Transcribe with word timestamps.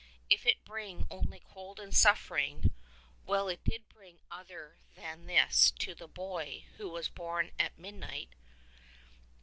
If 0.31 0.47
it 0.47 0.65
bring 0.65 1.05
only 1.11 1.39
cold 1.39 1.79
and 1.79 1.95
suffering— 1.95 2.73
well, 3.27 3.49
did 3.49 3.59
it 3.59 3.65
bring 3.87 4.15
66 4.15 4.27
other 4.31 4.77
than 4.95 5.27
this 5.27 5.69
to 5.77 5.93
the 5.93 6.07
Boy 6.07 6.65
who 6.77 6.89
was 6.89 7.07
born 7.07 7.51
at 7.59 7.77
midnight 7.77 8.29